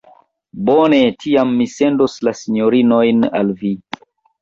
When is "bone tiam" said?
0.69-1.53